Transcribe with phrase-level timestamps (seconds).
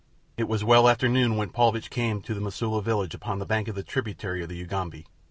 [0.35, 3.67] It was well after noon when Paulvitch came to the Mosula village upon the bank
[3.67, 5.05] of the tributary of the Ugambi.